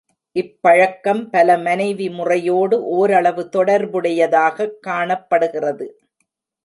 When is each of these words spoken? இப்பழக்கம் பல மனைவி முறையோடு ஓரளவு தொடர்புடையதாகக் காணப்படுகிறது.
இப்பழக்கம் 0.39 1.29
பல 1.29 1.57
மனைவி 1.57 2.09
முறையோடு 2.09 2.85
ஓரளவு 2.85 3.49
தொடர்புடையதாகக் 3.51 4.79
காணப்படுகிறது. 4.79 5.99